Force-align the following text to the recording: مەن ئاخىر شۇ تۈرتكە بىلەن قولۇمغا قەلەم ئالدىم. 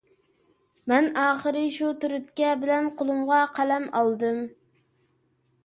مەن 0.91 1.09
ئاخىر 1.23 1.59
شۇ 1.75 1.91
تۈرتكە 2.05 2.55
بىلەن 2.63 2.89
قولۇمغا 3.03 3.45
قەلەم 3.61 3.89
ئالدىم. 4.01 4.43